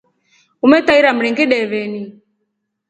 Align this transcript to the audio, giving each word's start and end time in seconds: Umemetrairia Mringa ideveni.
Umemetrairia 0.65 1.15
Mringa 1.19 1.41
ideveni. 1.47 2.03